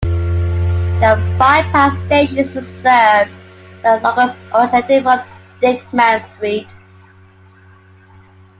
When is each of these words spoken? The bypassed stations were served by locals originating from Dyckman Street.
The 0.81 1.35
bypassed 1.39 2.03
stations 2.07 2.55
were 2.55 2.63
served 2.63 3.31
by 3.83 3.99
locals 3.99 4.35
originating 4.51 5.03
from 5.03 5.21
Dyckman 5.61 6.23
Street. 6.23 6.69